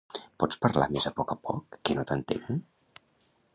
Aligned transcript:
Pots 0.43 0.57
parlar 0.63 0.87
més 0.95 1.05
a 1.09 1.11
més 1.19 1.29
a 1.35 1.37
poc, 1.51 1.77
que 1.89 1.97
no 1.99 2.05
t'entenc? 2.13 3.01